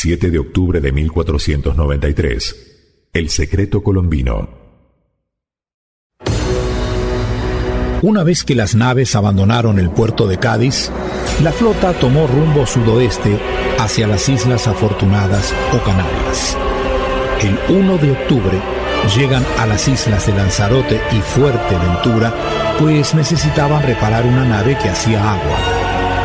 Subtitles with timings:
[0.00, 3.08] 7 de octubre de 1493.
[3.12, 4.48] El secreto colombino.
[8.02, 10.92] Una vez que las naves abandonaron el puerto de Cádiz,
[11.42, 13.40] la flota tomó rumbo sudoeste
[13.80, 16.56] hacia las Islas Afortunadas o Canarias.
[17.40, 18.56] El 1 de octubre
[19.16, 22.32] llegan a las islas de Lanzarote y Fuerteventura,
[22.78, 25.58] pues necesitaban reparar una nave que hacía agua.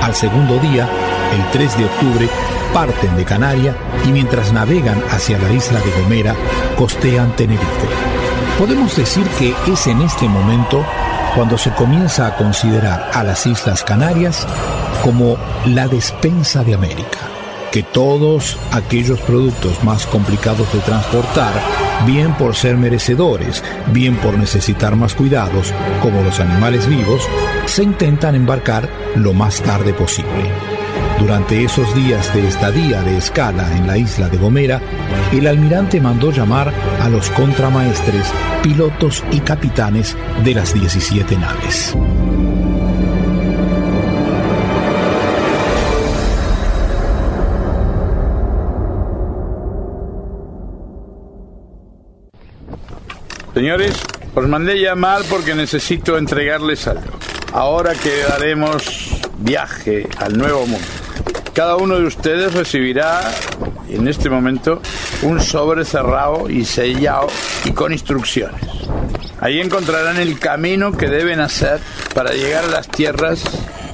[0.00, 0.88] Al segundo día,
[1.34, 2.28] el 3 de octubre,
[2.72, 3.76] parten de Canaria
[4.06, 6.34] y mientras navegan hacia la isla de Gomera,
[6.76, 7.88] costean Tenerife.
[8.58, 10.84] Podemos decir que es en este momento
[11.34, 14.46] cuando se comienza a considerar a las Islas Canarias
[15.04, 15.36] como
[15.66, 17.18] la despensa de América,
[17.70, 21.52] que todos aquellos productos más complicados de transportar,
[22.06, 23.62] bien por ser merecedores,
[23.92, 27.22] bien por necesitar más cuidados, como los animales vivos,
[27.66, 30.67] se intentan embarcar lo más tarde posible.
[31.18, 34.80] Durante esos días de estadía de escala en la isla de Gomera,
[35.32, 41.96] el almirante mandó llamar a los contramaestres, pilotos y capitanes de las 17 naves.
[53.54, 54.00] Señores,
[54.36, 57.18] os mandé llamar porque necesito entregarles algo.
[57.52, 60.86] Ahora que haremos viaje al nuevo mundo.
[61.54, 63.20] Cada uno de ustedes recibirá
[63.88, 64.80] en este momento
[65.22, 67.28] un sobre cerrado y sellado
[67.64, 68.60] y con instrucciones.
[69.40, 71.80] Ahí encontrarán el camino que deben hacer
[72.14, 73.42] para llegar a las tierras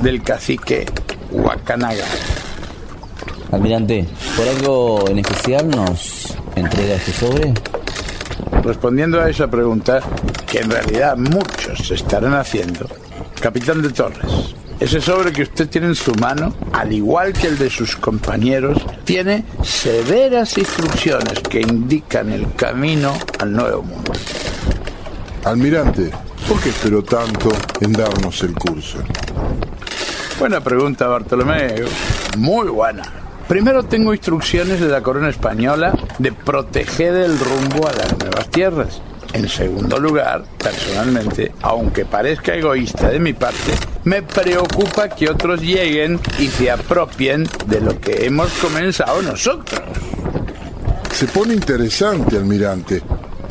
[0.00, 0.86] del cacique
[1.30, 2.04] Huacanaga.
[3.50, 7.54] Almirante, ¿por algo en especial nos entrega este sobre?
[8.62, 10.00] Respondiendo a esa pregunta,
[10.46, 12.86] que en realidad muchos se estarán haciendo,
[13.40, 17.58] capitán de Torres, ese sobre que usted tiene en su mano, al igual que el
[17.58, 24.12] de sus compañeros, tiene severas instrucciones que indican el camino al nuevo mundo.
[25.44, 26.10] Almirante,
[26.46, 28.98] ¿por qué esperó tanto en darnos el curso?
[30.38, 31.74] Buena pregunta, Bartolomé.
[32.36, 33.02] Muy buena.
[33.48, 39.00] Primero tengo instrucciones de la corona española de proteger el rumbo a las nuevas tierras.
[39.32, 43.72] En segundo lugar, personalmente, aunque parezca egoísta de mi parte,
[44.04, 49.80] me preocupa que otros lleguen y se apropien de lo que hemos comenzado nosotros.
[51.12, 53.02] Se pone interesante, almirante.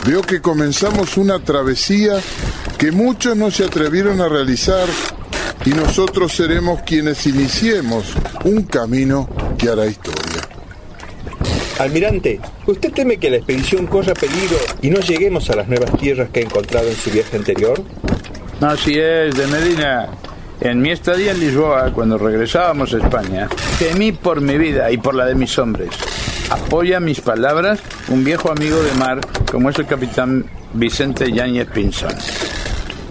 [0.05, 2.13] Veo que comenzamos una travesía
[2.77, 4.87] que muchos no se atrevieron a realizar
[5.65, 8.13] y nosotros seremos quienes iniciemos
[8.45, 9.27] un camino
[9.57, 10.26] que hará historia.
[11.79, 16.29] Almirante, ¿usted teme que la expedición corra peligro y no lleguemos a las nuevas tierras
[16.29, 17.81] que ha encontrado en su viaje anterior?
[18.61, 20.09] Así es, de Medina.
[20.59, 25.13] En mi estadía en Lisboa, cuando regresábamos a España, temí por mi vida y por
[25.13, 25.89] la de mis hombres.
[26.49, 29.19] Apoya mis palabras un viejo amigo de mar
[29.51, 32.15] como es el capitán Vicente Yáñez Pinzón.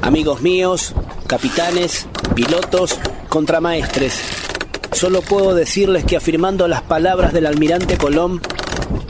[0.03, 0.93] Amigos míos,
[1.29, 2.99] capitanes, pilotos,
[3.29, 4.21] contramaestres,
[4.93, 8.41] solo puedo decirles que afirmando las palabras del almirante Colón,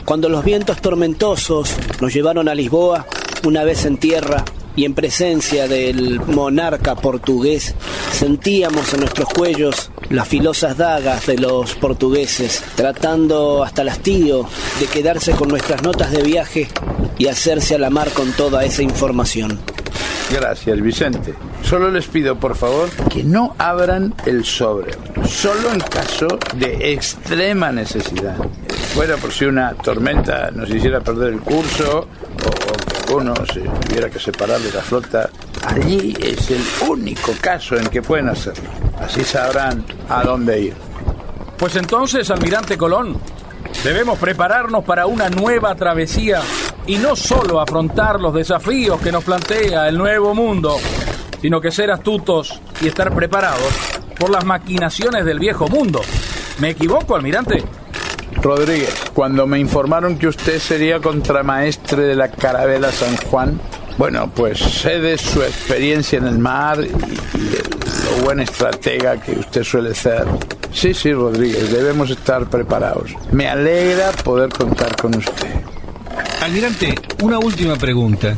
[0.05, 3.05] cuando los vientos tormentosos nos llevaron a Lisboa,
[3.45, 4.43] una vez en tierra
[4.75, 7.73] y en presencia del monarca portugués,
[8.11, 14.47] sentíamos en nuestros cuellos las filosas dagas de los portugueses, tratando hasta el hastío
[14.79, 16.67] de quedarse con nuestras notas de viaje
[17.17, 19.59] y hacerse a la mar con toda esa información.
[20.31, 21.33] Gracias, Vicente.
[21.63, 24.93] Solo les pido, por favor, que no abran el sobre.
[25.25, 28.37] Solo en caso de extrema necesidad.
[28.97, 34.09] Fuera por si una tormenta nos hiciera perder el curso o, que alguno se tuviera
[34.09, 35.29] que separar de la flota.
[35.67, 38.67] Allí es el único caso en que pueden hacerlo.
[38.99, 40.73] Así sabrán a dónde ir.
[41.59, 43.15] Pues entonces, almirante Colón,
[43.83, 46.41] debemos prepararnos para una nueva travesía
[46.87, 50.75] y no solo afrontar los desafíos que nos plantea el nuevo mundo,
[51.39, 53.73] sino que ser astutos y estar preparados
[54.19, 56.01] por las maquinaciones del viejo mundo.
[56.57, 57.63] ¿Me equivoco, almirante?
[58.41, 63.59] Rodríguez, cuando me informaron que usted sería contramaestre de la carabela San Juan,
[63.97, 67.63] bueno, pues sé de su experiencia en el mar y, de
[68.05, 70.25] lo buen estratega que usted suele ser.
[70.71, 73.11] Sí, sí, Rodríguez, debemos estar preparados.
[73.31, 75.49] Me alegra poder contar con usted.
[76.41, 76.93] Almirante,
[77.23, 78.35] una última pregunta.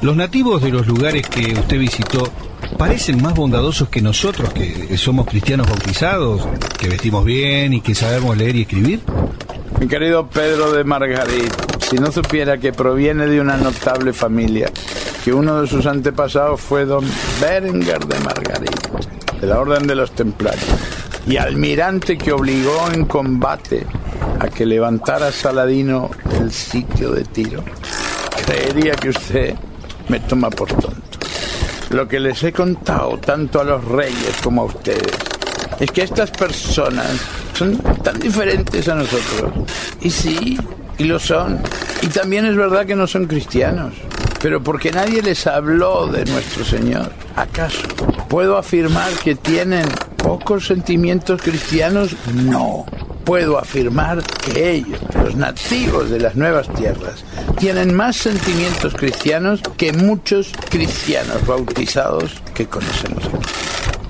[0.00, 2.30] ¿Los nativos de los lugares que usted visitó
[2.78, 6.46] parecen más bondadosos que nosotros, que somos cristianos bautizados,
[6.78, 9.00] que vestimos bien y que sabemos leer y escribir?
[9.80, 14.70] Mi querido Pedro de Margarit, si no supiera que proviene de una notable familia,
[15.24, 17.04] que uno de sus antepasados fue don
[17.40, 20.64] Berenguer de Margarit, de la Orden de los Templarios,
[21.26, 23.86] y almirante que obligó en combate
[24.38, 26.10] a que levantara Saladino
[26.40, 27.64] el sitio de Tiro,
[28.46, 29.54] creería que usted
[30.08, 31.03] me toma por tonto.
[31.94, 35.14] Lo que les he contado tanto a los reyes como a ustedes
[35.78, 37.20] es que estas personas
[37.56, 39.52] son tan diferentes a nosotros.
[40.00, 40.58] Y sí,
[40.98, 41.60] y lo son.
[42.02, 43.94] Y también es verdad que no son cristianos.
[44.42, 47.12] Pero porque nadie les habló de nuestro Señor.
[47.36, 47.86] ¿Acaso
[48.28, 49.86] puedo afirmar que tienen
[50.16, 52.16] pocos sentimientos cristianos?
[52.34, 52.86] No.
[53.24, 57.24] Puedo afirmar que ellos, los nativos de las nuevas tierras,
[57.58, 63.36] tienen más sentimientos cristianos que muchos cristianos bautizados que conocemos aquí.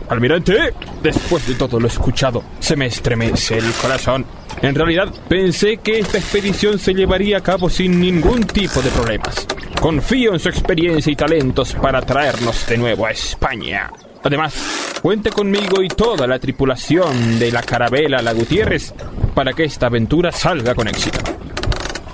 [0.09, 4.27] Almirante, después de todo lo escuchado, se me estremece el corazón.
[4.61, 9.47] En realidad, pensé que esta expedición se llevaría a cabo sin ningún tipo de problemas.
[9.81, 13.91] Confío en su experiencia y talentos para traernos de nuevo a España.
[14.25, 14.55] Además,
[15.03, 18.95] cuente conmigo y toda la tripulación de la carabela La Gutiérrez
[19.35, 21.19] para que esta aventura salga con éxito.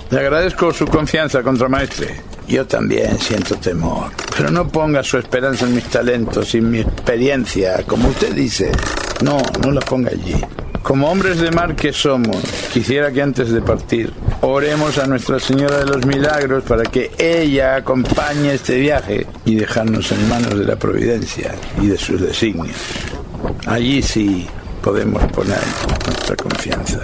[0.09, 2.19] Le agradezco su confianza, contramaestre.
[2.49, 4.11] Yo también siento temor.
[4.35, 8.73] Pero no ponga su esperanza en mis talentos y mi experiencia, como usted dice.
[9.23, 10.35] No, no la ponga allí.
[10.83, 12.35] Como hombres de mar que somos,
[12.73, 14.11] quisiera que antes de partir
[14.41, 20.11] oremos a Nuestra Señora de los Milagros para que ella acompañe este viaje y dejarnos
[20.11, 22.75] en manos de la providencia y de sus designios.
[23.67, 24.47] Allí sí
[24.81, 25.59] podemos poner
[26.05, 26.99] nuestra confianza.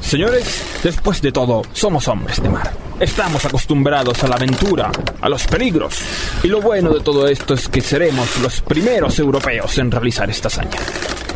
[0.00, 2.72] Señores, después de todo, somos hombres de mar.
[2.98, 4.90] Estamos acostumbrados a la aventura,
[5.20, 6.00] a los peligros.
[6.42, 10.48] Y lo bueno de todo esto es que seremos los primeros europeos en realizar esta
[10.48, 10.78] hazaña.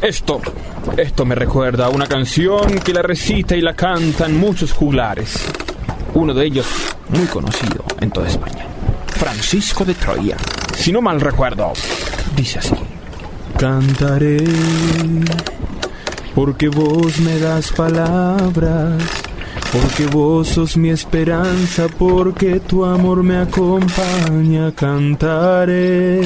[0.02, 0.40] Esto,
[0.96, 5.46] esto me recuerda a una canción que la recita y la cantan muchos juglares.
[6.14, 6.66] Uno de ellos
[7.08, 8.66] muy conocido en toda España.
[9.06, 10.36] Francisco de Troya.
[10.76, 11.72] Si no mal recuerdo,
[12.36, 12.74] dice así.
[13.58, 14.38] Cantaré
[16.34, 19.02] porque vos me das palabras,
[19.72, 26.22] porque vos sos mi esperanza, porque tu amor me acompaña, cantaré,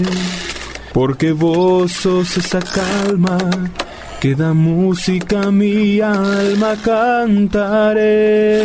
[0.93, 3.39] porque vos sos esa calma
[4.21, 8.65] que da música a mi alma, cantaré.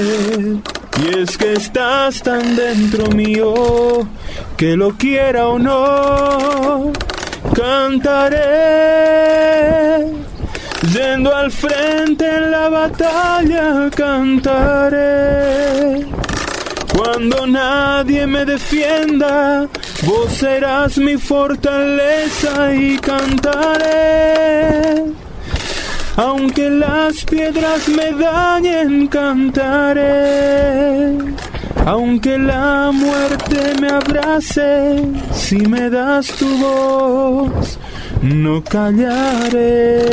[1.01, 4.07] Y es que estás tan dentro mío,
[4.57, 6.91] que lo quiera o no,
[7.55, 8.43] cantaré.
[10.91, 15.72] Yendo al frente en la batalla cantaré.
[17.03, 19.67] Cuando nadie me defienda,
[20.03, 25.03] vos serás mi fortaleza y cantaré.
[26.15, 31.17] Aunque las piedras me dañen, cantaré.
[31.85, 35.03] Aunque la muerte me abrace,
[35.33, 37.77] si me das tu voz,
[38.21, 40.07] no callaré.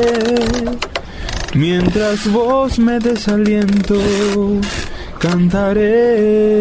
[1.55, 3.95] Mientras vos me desaliento,
[5.21, 6.59] cantaré.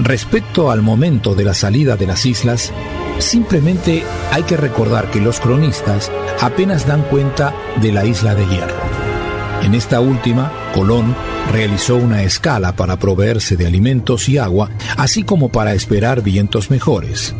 [0.00, 2.72] Respecto al momento de la salida de las islas,
[3.18, 7.52] simplemente hay que recordar que los cronistas apenas dan cuenta
[7.82, 9.05] de la isla de Hierro.
[9.62, 11.14] En esta última, Colón
[11.52, 17.34] realizó una escala para proveerse de alimentos y agua, así como para esperar vientos mejores.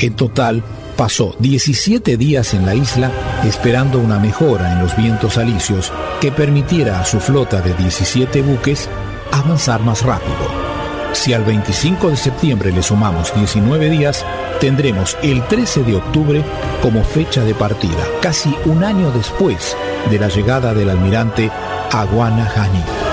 [0.00, 0.62] En total,
[0.96, 3.10] pasó 17 días en la isla
[3.44, 8.88] esperando una mejora en los vientos alisios que permitiera a su flota de 17 buques
[9.32, 10.69] avanzar más rápido.
[11.12, 14.24] Si al 25 de septiembre le sumamos 19 días,
[14.60, 16.42] tendremos el 13 de octubre
[16.80, 19.76] como fecha de partida, casi un año después
[20.10, 21.50] de la llegada del almirante
[21.92, 23.09] a Guanahani.